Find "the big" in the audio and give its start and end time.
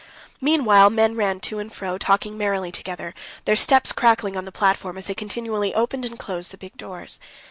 6.51-6.75